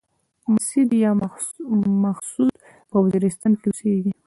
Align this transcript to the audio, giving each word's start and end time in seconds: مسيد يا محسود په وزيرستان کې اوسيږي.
مسيد 0.53 0.89
يا 1.03 1.11
محسود 2.05 2.53
په 2.89 2.95
وزيرستان 3.03 3.51
کې 3.59 3.65
اوسيږي. 3.69 4.11